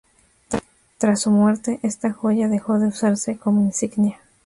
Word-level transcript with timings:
Tras 0.97 1.21
su 1.21 1.29
muerte, 1.29 1.79
esta 1.83 2.11
joya 2.11 2.47
dejó 2.47 2.79
de 2.79 2.87
usarse 2.87 3.37
como 3.37 3.61
insignia. 3.61 4.17